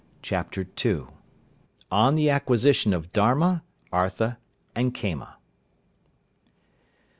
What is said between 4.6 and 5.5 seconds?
AND KAMA.